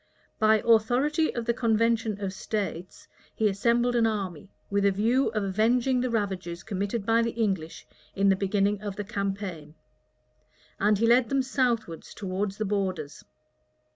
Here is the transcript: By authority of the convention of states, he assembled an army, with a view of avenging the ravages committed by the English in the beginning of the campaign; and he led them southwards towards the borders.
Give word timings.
By 0.39 0.63
authority 0.65 1.31
of 1.35 1.45
the 1.45 1.53
convention 1.53 2.19
of 2.21 2.33
states, 2.33 3.07
he 3.35 3.47
assembled 3.47 3.95
an 3.95 4.07
army, 4.07 4.49
with 4.71 4.83
a 4.83 4.91
view 4.91 5.27
of 5.33 5.43
avenging 5.43 6.01
the 6.01 6.09
ravages 6.09 6.63
committed 6.63 7.05
by 7.05 7.21
the 7.21 7.35
English 7.39 7.85
in 8.15 8.27
the 8.29 8.35
beginning 8.35 8.81
of 8.81 8.95
the 8.95 9.03
campaign; 9.03 9.75
and 10.79 10.97
he 10.97 11.05
led 11.05 11.29
them 11.29 11.43
southwards 11.43 12.15
towards 12.15 12.57
the 12.57 12.65
borders. 12.65 13.23